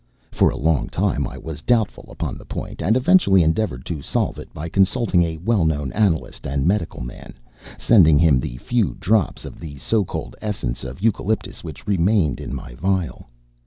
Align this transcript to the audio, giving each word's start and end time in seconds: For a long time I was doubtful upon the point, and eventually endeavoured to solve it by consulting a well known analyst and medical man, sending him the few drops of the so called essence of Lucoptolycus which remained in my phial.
For 0.31 0.49
a 0.49 0.57
long 0.57 0.89
time 0.89 1.27
I 1.27 1.37
was 1.37 1.61
doubtful 1.61 2.05
upon 2.09 2.35
the 2.35 2.43
point, 2.45 2.81
and 2.81 2.97
eventually 2.97 3.43
endeavoured 3.43 3.85
to 3.85 4.01
solve 4.01 4.39
it 4.39 4.51
by 4.51 4.67
consulting 4.67 5.21
a 5.21 5.37
well 5.37 5.63
known 5.63 5.91
analyst 5.91 6.47
and 6.47 6.65
medical 6.65 7.01
man, 7.01 7.35
sending 7.77 8.17
him 8.17 8.39
the 8.39 8.57
few 8.57 8.95
drops 8.99 9.45
of 9.45 9.59
the 9.59 9.77
so 9.77 10.03
called 10.03 10.35
essence 10.41 10.83
of 10.83 11.01
Lucoptolycus 11.03 11.63
which 11.63 11.85
remained 11.87 12.39
in 12.39 12.51
my 12.51 12.73
phial. 12.73 13.27